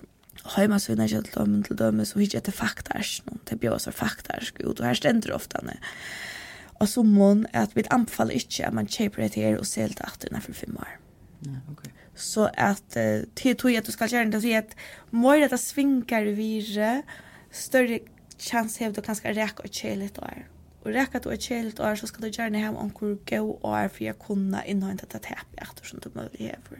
[0.55, 4.85] heimasvinna til dømen till dømes, og hitje etter faktars någon till bjösa faktars faktarsk, och
[4.85, 5.79] här ständer ofta när
[6.81, 10.07] Og så må at vi anbefaler ikke at man kjøper det her og selger det
[10.07, 10.99] etter innenfor fem år.
[11.47, 11.92] Ja, okay
[12.23, 14.77] så att uh, till tog att du ska göra det så att
[15.11, 17.03] mer att svinkar vire
[17.51, 17.99] större
[18.39, 20.47] chans har du kanske räcka och chilla lite där.
[20.83, 23.79] Och räcka att och chilla lite där så ska du gärna hem om gå och
[23.79, 26.79] är för jag kunna inhämta det här efter som du möjlighet för.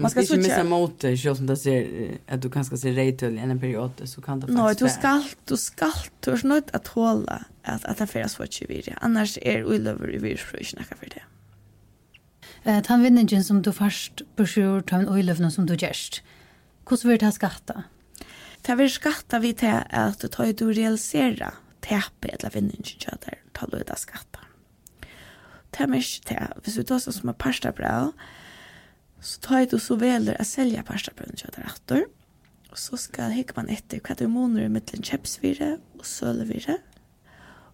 [0.00, 3.18] Man ska inte missa mot det, så som det ser att du kanske ser rätt
[3.18, 4.80] till en period så kan det faktiskt.
[4.80, 8.94] Nej, du ska du ska du snart att hålla att att det färdas för 20
[9.00, 11.22] Annars är det utöver i virusfrysna för det.
[12.64, 16.22] Eh, tan vinningen som du først beskyr, en øyløvna som du gjerst.
[16.88, 17.82] Hvordan vil det skatta?
[18.66, 21.50] Det vil skatta vi til at du tar du realisera
[21.84, 24.40] tepe eller vinningen kjøter, tar du det skatta.
[25.74, 28.14] Det er mye til, hvis du tar sånn som er parstabrev,
[29.20, 32.08] så tar du så veler å selge parstabrev kjøter etter,
[32.72, 36.80] og så skal hikke man etter hva du måneder mellom kjøpsvire og sølevire,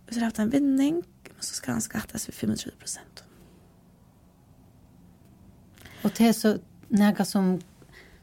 [0.02, 3.29] og så har haft en vinning, men så skal han skattas ved 25 prosent.
[6.02, 6.58] Och det är så
[6.88, 7.60] några som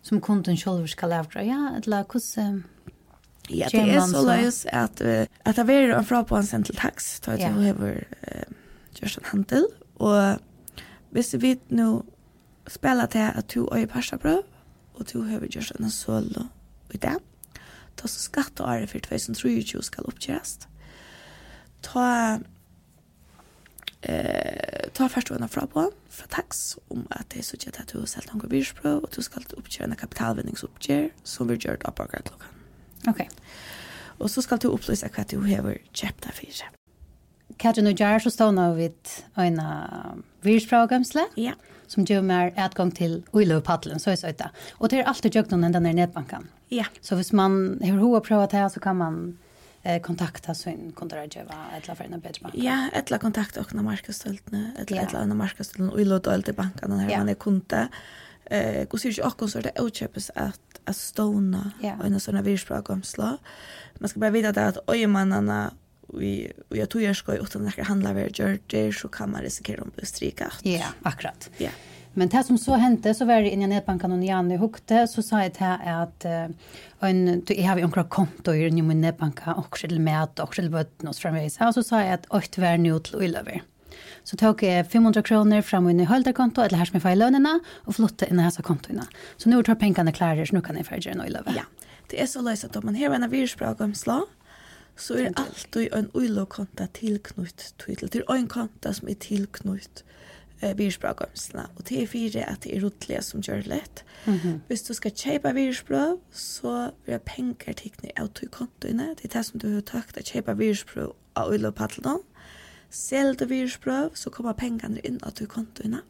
[0.02, 2.63] som kunden själv ska lära ja eller hur
[3.50, 5.02] Ja, det är så lös att
[5.44, 8.08] att det är en fråga på en central tax tar jag över
[8.92, 10.40] just en handel och
[11.10, 12.02] visst vi nu
[12.68, 14.44] spela til at du är pasta prov
[14.94, 16.48] og du har just en solo
[16.94, 17.18] i det.
[17.98, 20.68] Da så skatteåret for 2023 skal uppgöras.
[21.82, 22.40] Ta
[24.02, 28.00] eh ta først en fra på, fra tax, om at det er sånn at du
[28.00, 32.32] har selv noen byrsprøv, og du skal oppgjøre en kapitalvinningsoppgjør, som vi gjør opp akkurat
[32.32, 32.66] klokken.
[33.12, 33.22] Ok.
[34.18, 36.66] Og så skal du opplyse hva du hever kjøpt deg for.
[37.62, 39.62] Katrin og Jar så stående vidt en
[40.46, 41.54] byrsprøvgømsle, ja.
[41.90, 44.50] som gjør mer adgang til Uiløvpaddelen, så er det.
[44.82, 46.50] Og det er alltid gjøkt noen den der nedbanken.
[46.74, 46.90] Ja.
[47.02, 49.22] Så hvis man har hva prøvd her, så kan man
[49.88, 52.56] eh kontakta sin kontrajeva eller för en bättre bank.
[52.58, 57.10] Ja, eller kontakta och marknadsstöltne, eller etla na marknadsstöltne och låt allt i banken när
[57.10, 57.19] yeah.
[57.19, 57.88] man är kunde.
[58.45, 62.00] Eh, och så är ju också så det outköpes att att stona yeah.
[62.00, 63.38] och en sån här.
[64.00, 65.73] Man ska bara veta det att ojmannarna
[66.13, 69.82] vi vi jag tror jag ska utan att handla över George så kan man riskera
[69.82, 70.60] att bli strikat.
[70.62, 71.50] Ja, akkurat.
[71.58, 71.63] Ja.
[71.63, 71.73] Yeah.
[72.18, 75.44] Men det som så hendte, så var det innan netbanken og Janne hukte så sa
[75.44, 76.48] jeg til at uh,
[77.06, 81.08] en du har ju omkring konto i min og och själv med och själv bötten
[81.08, 81.58] och framvis.
[81.62, 83.62] Og så sa jeg at åkt var nu till Ullaver.
[84.24, 88.00] Så tok jeg 500 kroner fram i hölderkonto eller her som jeg får i og
[88.00, 89.06] och inn in i hese kontoene.
[89.38, 91.54] Så nå tar pengene klare, så nå kan jag färdiga en Ullaver.
[91.56, 91.64] Ja,
[92.10, 94.24] det är så löst att om man har en virusbråkomslag
[94.98, 98.10] så er det alltid en ulokonta tilknytt til.
[98.10, 100.04] Det er en konta som er tilknytt
[100.62, 101.67] eh, virusbrødgømsene.
[101.76, 104.04] och det är fire att det är rotliga som gör det lett.
[104.26, 104.60] Mm -hmm.
[104.67, 109.15] Hvis du skal kjøpe virusbrød, så vil jeg penger tikkene av to kontoene.
[109.15, 112.20] Det er det som du har takt å kjøpe virusbrød av ulo paddelene.
[112.89, 116.02] Selv du virusbrød, så kommer pengene inn av to kontoene.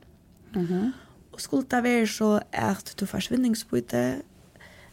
[0.56, 0.92] Mm -hmm.
[1.32, 4.22] Og skulle det være så at du får svinningsbyte,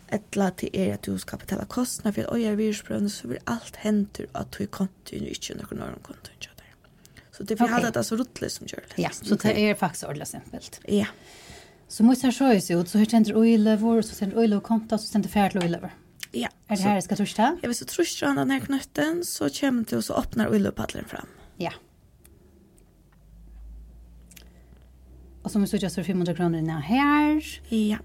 [0.08, 3.76] etla til er at du skal betala kostnader for å gjøre virusprøvene, så vil alt
[3.76, 6.53] hente at du kontoen ikke under noen kontoen.
[7.36, 7.74] Så det vi okay.
[7.74, 9.02] hade det så ruttligt som gör det.
[9.02, 10.80] Ja, så det är faktiskt ordentligt simpelt.
[10.84, 11.06] Ja.
[11.88, 15.12] Så måste jag sjöja sig ut så hur tänder oilever så tänder oilever konta så
[15.12, 15.94] tänder färdigt oilever.
[16.32, 16.48] Ja.
[16.66, 17.58] Är det här ska torsta?
[17.62, 17.84] Jag vill så
[18.26, 21.26] han den här knötten så kommer det och så öppnar oileverpaddlen fram.
[21.56, 21.72] Ja.
[25.42, 27.60] Och så måste jag så 500 kronor innan här.
[27.68, 27.98] Ja.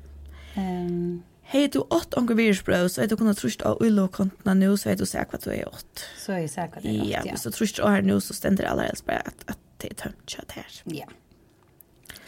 [0.55, 4.75] Ehm um, Hei du åt onker virusbrød, så er du kunnet trusht av ulokontene nå,
[4.77, 6.03] så er du sikker hva du er åt.
[6.21, 7.21] Så er jeg sier hva du er åt, ja.
[7.25, 9.95] Hvis du trusht av her nå, så stender det allerede bare at, at det er
[10.03, 10.75] tømt kjøtt her.
[10.93, 11.07] Ja.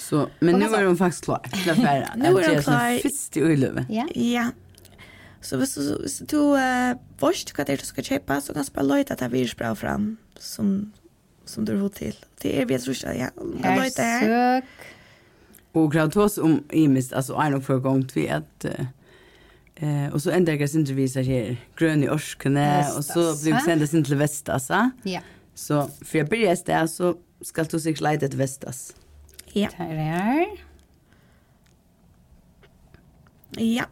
[0.02, 2.16] Så, men nu er hun faktisk klar til å fære.
[2.18, 2.96] Nå er hun klar.
[3.04, 3.84] Fyrst i ulove.
[3.94, 4.08] Ja.
[4.18, 4.46] Ja.
[5.46, 8.66] Så hvis du, hvis du uh, vorst hva det er du skal kjøpe, så kan
[8.66, 10.08] du bare løyte at det er virusbrød fram
[10.42, 10.72] som,
[11.46, 12.18] som du har fått til.
[12.42, 13.30] Det er vi trusht av, ja.
[13.68, 14.74] Her søk.
[15.78, 18.50] Og grad oss om imist, altså er nok for gångt vi at...
[18.66, 18.90] Uh,
[19.82, 23.60] Eh och så ändrar jag sin visar här grön i orskene och så blir det
[23.60, 24.70] sända sin till Vestas.
[25.04, 25.22] Ja.
[25.56, 28.96] Så för jag börjar där så ska du sig slida till Vestas.
[29.54, 29.70] Ja.
[29.78, 30.48] Där är.
[33.64, 33.84] Ja.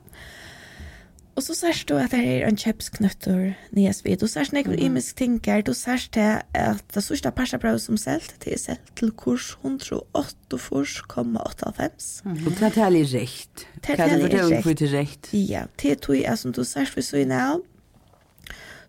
[1.39, 4.19] Og så sørst du at det er en kjøpsknøttur nyes vid.
[4.19, 4.81] Du sørst nekker mm.
[4.89, 5.61] imisk tinker.
[5.63, 12.27] Du sørst det at det sørste parsabrød som selt, det er selt til kurs 188,85.
[12.27, 12.43] Mm.
[12.43, 13.63] Og det er litt rett.
[13.87, 15.31] Det er litt rett.
[15.31, 17.63] Ja, det er tog jeg som du sørst vi så i navn.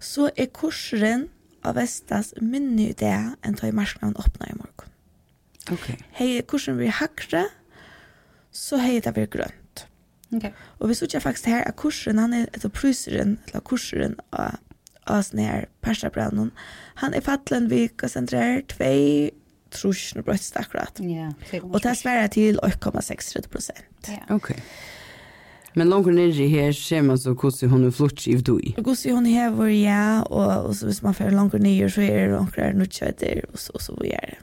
[0.03, 1.31] Så er kurseren
[1.63, 3.15] av Vestas minne i det
[3.47, 4.91] enn da i marsknaden åpna i morgen.
[5.71, 6.03] Okay.
[6.19, 7.47] Hei, kursen blir hakre,
[8.51, 9.60] så hei det blir grønt.
[10.37, 10.53] Okay.
[10.79, 14.61] Og vi sutja faktisk her at kursen, han er etter pruseren, eller kursen av,
[15.11, 16.53] av sånne her persabrannen,
[17.03, 19.33] han er fattelen vik og sentrer tvei
[19.75, 20.99] trusjen og brøst akkurat.
[21.03, 21.31] Ja,
[21.63, 23.87] og det sverre til 8,6 prosent.
[24.09, 24.27] Yeah.
[24.35, 24.55] Ok.
[25.75, 28.75] Men langt i her ser man så hvordan hun er flott i vdui.
[28.79, 32.39] Hvordan hun hever, ja, og, og så hvis man fer langt nere så er det
[32.39, 34.35] anker nødkjøter, og så, og så videre.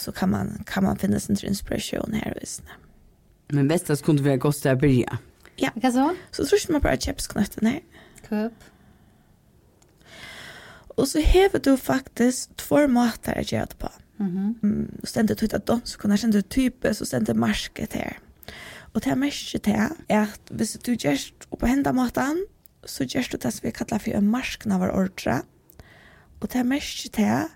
[0.00, 2.72] Så kan man, kan man finne sin inspirasjon her og sånn.
[3.48, 5.18] Men bästast kunde vi ha gått där börja.
[5.56, 5.70] Ja.
[5.74, 6.14] Vad så?
[6.30, 7.80] Så tror man bara chipsknötten här.
[8.28, 8.52] Kupp.
[10.96, 13.88] Och så häver du faktiskt två måter att göra det på.
[14.18, 14.54] Mm -hmm.
[14.62, 18.18] mm, ständer du att danskunnar, ständer du så ständer marsket här.
[18.96, 19.74] Och det er märket til
[20.08, 22.46] är att hvis du gjør det på hända måten,
[22.86, 25.42] så gjør du det som vi kallar för en marsknavar ordre.
[26.40, 27.48] Och det er märket til är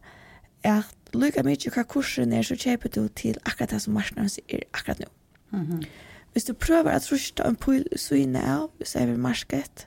[0.78, 4.62] att lika mycket hva kursen er, så köper du till akkurat det som marsknavaren sier
[4.72, 4.98] akkurat.
[4.98, 5.19] Mm
[5.50, 5.86] Mm -hmm.
[6.32, 9.86] Hvis du prøver at rusta en pil syne av, så er vi marsket.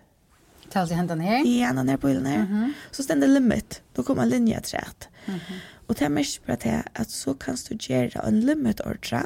[0.69, 1.45] Tal til hendene her?
[1.45, 2.45] Ja, hendene her, pilen her.
[2.45, 2.71] Mm -hmm.
[2.91, 3.84] Så stender limit.
[3.95, 5.10] Da kommer linje til rett.
[5.28, 5.54] Mm -hmm.
[5.88, 9.26] Og det er mest bra til at så kan du gjøre en limit ordre,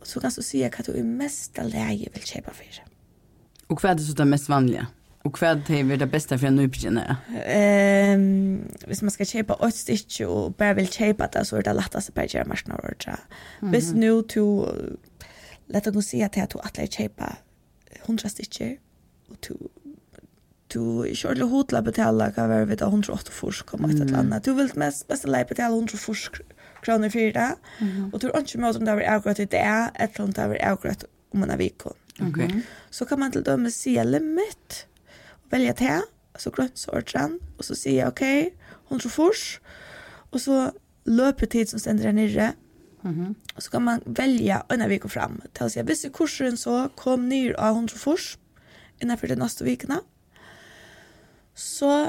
[0.00, 2.82] og så kan du si hva du i mest leie vil kjøpe for.
[3.68, 4.86] Og hva er det så det mest vanlige?
[5.26, 7.18] Og hva er det beste for en nybegynner?
[8.14, 11.74] Um, hvis man skal kjøpe et stykke og bare vil kjøpe det, så er det
[11.76, 13.16] lettest å bare gjøre marsjen ordre.
[13.16, 13.70] Mm -hmm.
[13.70, 14.66] Hvis nå du
[15.72, 17.34] Lett å si at du atler kjøpe
[18.06, 18.78] hundra stikker,
[19.28, 19.54] og du
[20.68, 24.02] du ikke ordentlig hod betala å betale hva var vi da 108 fors om et
[24.02, 24.44] eller annet.
[24.44, 26.26] Du vil mest best å betala 100 fors
[26.84, 27.46] kroner for det,
[28.12, 30.60] og du er ikke med om det er akkurat i det, eller om det var
[30.74, 31.94] akkurat om man aviko.
[32.20, 32.60] Okej.
[32.92, 34.84] Så kan man til dømme si limit,
[35.40, 36.04] og velge til,
[36.36, 38.52] så grønt så ordren, og så sier jeg ok,
[38.92, 39.46] 100 fors
[40.30, 40.70] og så
[41.08, 42.48] löper tid som stender her nere,
[43.04, 43.60] Mm -hmm.
[43.60, 45.40] Så kan man välja en vecka fram.
[45.52, 48.38] Till att säga, visst kursen så kom ner av 100 fors
[48.98, 50.00] innanför de nästa veckorna.
[51.54, 52.08] Så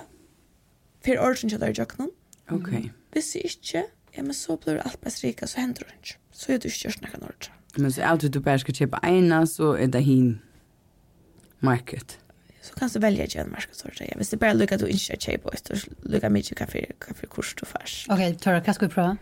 [1.03, 2.11] för orsen kjallar jag någon.
[2.49, 2.93] Okej.
[3.11, 6.15] Hvis Visst inte, ja men så blir allt bäst rika så händer det inte.
[6.31, 7.53] Så är du inte görs någon orsen.
[7.75, 10.39] Men så alltid du bara ska köpa ena så är det hin
[11.59, 12.17] market.
[12.61, 14.07] Så kan du välja en marknadsföretag.
[14.11, 17.55] Ja, vill det bara lyckas du inte köpa ett och lyckas mycket kaffe, kaffe kurs
[17.55, 18.05] du färs.
[18.09, 19.17] Okej, okay, Tora, vad ska vi prova?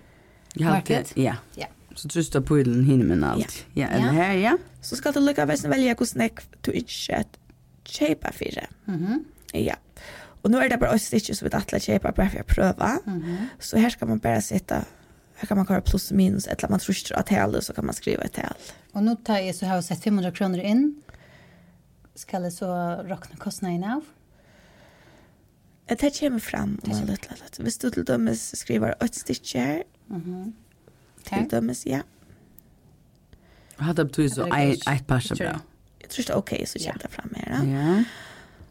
[0.66, 1.14] Market?
[1.18, 1.36] Ja.
[1.58, 1.68] Ja.
[1.98, 3.66] Så trøster på den hinne med alt.
[3.76, 4.06] Ja, ja.
[4.06, 4.12] ja.
[4.12, 4.54] her, ja.
[4.82, 7.24] Så skal du lukka vesten velger hvordan jeg du ikke
[7.88, 8.68] kjøper fire.
[8.86, 9.26] Mm -hmm.
[9.54, 9.76] Ja.
[10.44, 13.00] Og nå er det bare oss ikke så vidt atle kjøper bare for å prøve.
[13.06, 13.38] Mm -hmm.
[13.60, 14.86] Så her skal man bare sitte
[15.38, 17.94] Her kan man kalla plus og minus, eller man tror at tal, så kan man
[17.94, 18.56] skriva et tal.
[18.94, 20.96] Og nå tar jeg så har jeg sett 500 kroner inn.
[22.16, 22.66] Skal jeg så
[23.06, 24.02] råkne kostnadene av?
[25.90, 26.80] Det kommer fram.
[26.86, 27.18] Det kommer.
[27.60, 30.54] Hvis du til dømes skriver et stykke her, Mhm.
[31.28, 31.44] Okay.
[31.44, 32.02] Det dömes, ja.
[33.78, 35.60] Hva hadde betyr så ett par så bra?
[36.02, 37.64] Jeg tror det er ok, så kommer det fram her.
[37.68, 38.04] Ja.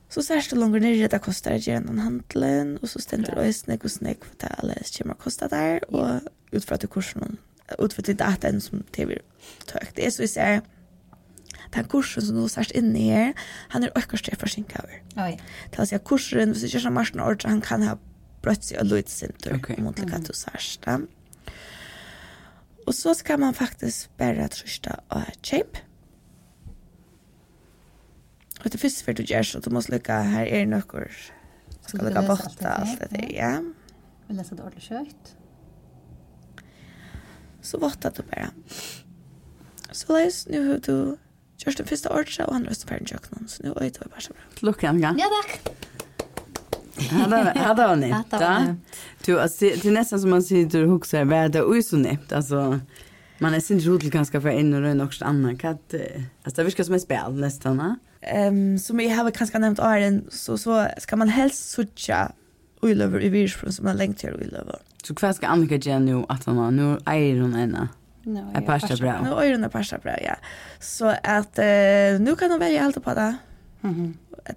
[0.09, 3.41] Så särskilt det långt ner det kostar koster ikke en handlen och så stender det
[3.41, 6.21] øyne, och snakk för det alle kommer å koste der, og
[6.53, 7.39] ut fra til kursen,
[7.79, 9.19] ut fra til dataen som TV
[9.67, 9.97] tøkt.
[9.97, 10.61] Det är så vi ser,
[11.75, 13.33] den kursen som nå særst inne i her,
[13.69, 15.03] han er økker stref for sin kaver.
[15.17, 15.37] Oi.
[15.71, 17.99] Det vil si at kursen, hvis du ikke er sånn marsjen han kan ha
[18.43, 19.77] brøtt seg og løyt sin tur, okay.
[19.83, 20.87] mot det du særst.
[20.87, 21.09] Mm
[22.87, 25.79] Och så ska man faktiskt bara trysta och shape.
[28.65, 30.83] Och det första för du gör så att du måste lycka, här är några
[31.87, 33.63] ska lycka bort allt det där, ja.
[34.27, 35.37] Vi läser det ordentligt kött.
[37.63, 38.51] Så vart du bara.
[39.93, 41.17] Så läs nu hur du
[41.57, 44.43] Kjørsten første ordet, og han røste ferdig kjøkkenen, så nå er det bare så bra.
[44.61, 45.13] Lukke, ja.
[45.17, 45.71] Ja, takk.
[46.99, 48.81] Ja, det var ja, det var nytt.
[49.25, 52.33] Du, alltså, det är nästan som man sitter och huxar värda och så nytt.
[52.33, 52.81] Alltså,
[53.39, 55.95] man är sin rolig ganska för en och en och annan katt.
[56.43, 57.97] Alltså, det virkar som ett spel nästan.
[58.49, 62.33] Um, som jag har kanske nämnt Arin, så, så ska man helst sutja
[62.83, 64.77] uilöver i virusfrun som man längt till uilöver.
[65.05, 67.89] Så vad ska Annika göra nu att hon nu är hon ena?
[68.23, 69.21] No, är pasta bra.
[69.23, 70.37] Nu är det är pasta bra, ja.
[70.81, 73.37] Så att uh, nu kan hon välja allt på det.
[73.83, 74.15] Mm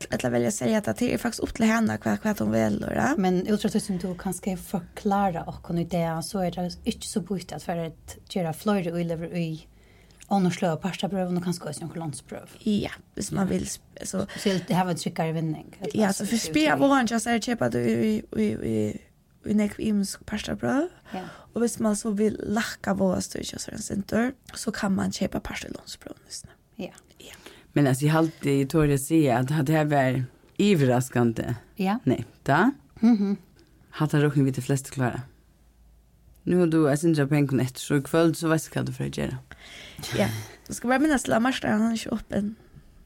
[0.10, 3.14] eller välja säga att det är faktiskt upp till henne vad vad hon vill då.
[3.18, 7.52] Men utrot som du kanske förklara och kunna det så är det inte så bort
[7.52, 9.68] att för att göra flöjde och lever i
[10.28, 12.50] annars slå pastabröv och kanske också någon landsbröv.
[12.60, 13.68] Ja, hvis man vill
[14.04, 15.78] så så det här var tryckare vinning.
[15.94, 19.02] Ja, så för spela våran just är chepa du i i i
[19.44, 20.26] vi nek imsk
[20.60, 20.88] bra.
[21.14, 21.22] Ja.
[21.54, 24.04] Och hvis man så vill lacka våra styrkjøseren sin
[24.54, 26.52] så kan man köpa pastalonsbröd nästan.
[26.76, 26.92] Ja.
[27.74, 30.24] Men alltså jag hade i tåg att säga att det här var
[30.58, 31.56] överraskande.
[31.76, 32.00] Ja.
[32.04, 32.72] Nej, da.
[33.00, 33.16] Mhm.
[33.16, 33.38] Mm
[33.90, 35.22] hade jag råkning vid de flesta klara.
[36.44, 38.86] Nu har du jag syns jag pengarna efter så i kväll så vet jag vad
[38.86, 39.38] du får göra.
[40.18, 40.28] Ja.
[40.68, 42.56] Du ska bara minnas la marstan han är öppen.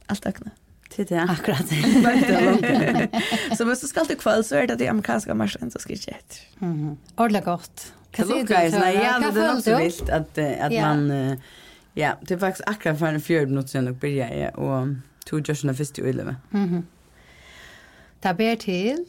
[0.05, 0.51] Allt ökna.
[0.89, 1.21] Till det.
[1.29, 1.67] Akkurat.
[3.57, 6.37] så måste ska alltid kväll så är det det amerikanska marstan så ska jag efter.
[6.59, 6.97] Mhm.
[7.15, 7.93] Ordla gott.
[8.11, 8.53] Kan se det.
[8.53, 11.11] Ja, det är så vilt att att man
[11.95, 14.87] Ja, det er faktisk akkurat for en fjärd minut sedan och började jag och
[15.25, 16.35] tog Joshua först i öjlöva.
[16.53, 16.85] Mm
[18.21, 19.01] Ta ber til,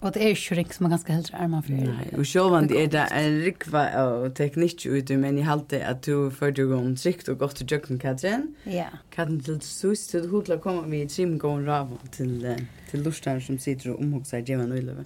[0.00, 1.72] og det er ikke rik som man ganske helt armar för.
[1.72, 6.06] Nej, och så var det där en rikva og teknikk ute, men jeg halte at
[6.06, 8.54] du för jo om trygt og godt til jøkken, Katrin.
[8.66, 8.86] Ja.
[9.10, 12.56] Katrin til sus till hotla komma vi i trim går rav till
[12.90, 15.04] til lustar som sitter og omhuxar Jimmy och öjlöva.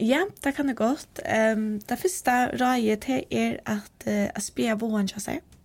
[0.00, 1.20] Ja, det kan det godt.
[1.54, 5.34] Um, det første røyet er at uh, jeg spiller våren til seg.
[5.34, 5.57] Mm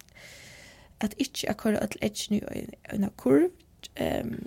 [0.99, 3.49] at ikke jeg at til nu i en kurv.
[4.01, 4.45] Um,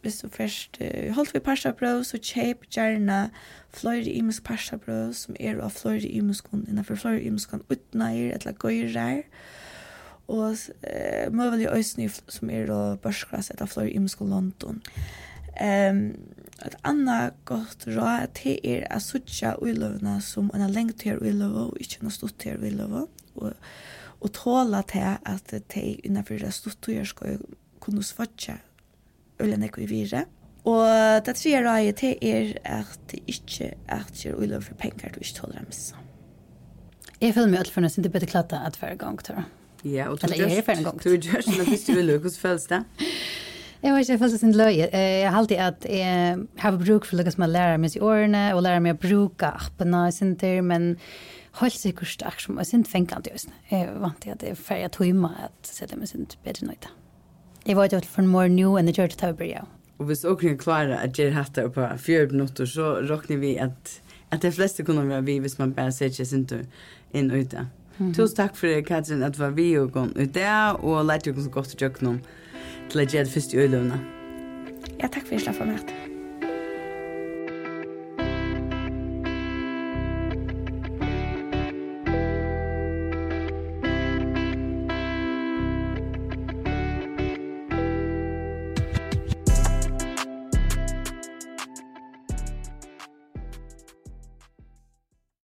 [0.00, 3.30] hvis du først uh, holdt vi parstabrød, så kjøp gjerne
[3.70, 9.22] fløyre imensk parstabrød, som er av fløyre imenskunn, innenfor fløyre imenskunn utneier, eller gøyrer,
[10.28, 14.82] og uh, møvelig øyne som er av børsgras, etter fløyre imenskunn London.
[15.60, 16.14] Um,
[16.66, 21.78] et annet godt råd till er att suttje uiløvene som en längt till ulöv och
[21.78, 23.52] inte en stort till ulöv och
[24.20, 27.40] og tåla til at de innenfor det stortøyer skal
[27.80, 28.58] kunne svotje
[29.40, 30.26] ølen i vire.
[30.68, 30.84] Og
[31.24, 35.22] det tredje rådet til er at det ikke er at det er for penger du
[35.22, 35.96] ikke tåler dem så.
[37.20, 39.48] Jeg føler meg alt for nesten det bedre klatta at hver gang, tror jeg.
[39.84, 40.84] Ja, og du gjør det.
[41.04, 42.82] Du gjør det, men hvis du vil, hvordan føles det?
[43.80, 44.88] Jeg vet ikke, jeg føler sin løye.
[44.92, 48.42] Jeg har alltid at jeg har bruk for noe som jeg lærer meg i årene,
[48.52, 50.90] og lære meg å bruke appene i sin sånt, men
[51.58, 53.50] helt sikkert sterk som er sin fengende just.
[53.70, 56.68] Jeg er vant til at det er ferdig at timer at sette meg sin bedre
[56.68, 56.92] nøyta.
[57.66, 59.50] Jeg var jo for more new enn det gjør til å bli
[60.00, 64.00] Og hvis dere klarer at gjøre hatt det på fjord minutter, så råkner vi at,
[64.32, 66.64] at de fleste kunne være vi hvis man bare ser ikke sin tur
[67.12, 67.66] inn og ute.
[68.00, 71.44] Tusen takk for det, Katrin, at var vi og kom ut der, og lærte dere
[71.44, 72.22] så godt å gjøre noen
[72.88, 74.00] til å gjøre det første i øyeløvene.
[75.02, 76.09] Ja, takk for at jeg slapp av meg.